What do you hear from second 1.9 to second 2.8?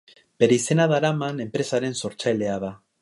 sortzailea da.